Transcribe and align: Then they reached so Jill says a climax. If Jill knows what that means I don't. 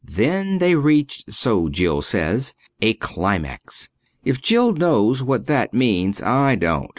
Then 0.03 0.57
they 0.57 0.73
reached 0.73 1.31
so 1.31 1.69
Jill 1.69 2.01
says 2.01 2.55
a 2.81 2.95
climax. 2.95 3.89
If 4.25 4.41
Jill 4.41 4.73
knows 4.73 5.21
what 5.21 5.45
that 5.45 5.75
means 5.75 6.23
I 6.23 6.55
don't. 6.55 6.89